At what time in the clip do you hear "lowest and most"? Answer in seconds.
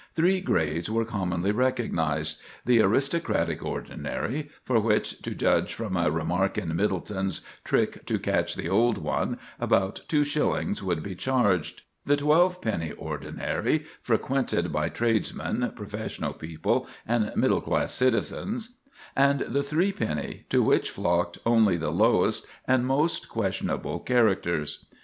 21.91-23.29